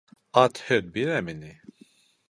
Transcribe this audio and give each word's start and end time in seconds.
—Ат 0.43 0.61
һөт 0.69 0.89
бирәме 0.97 1.37
ни? 1.45 1.55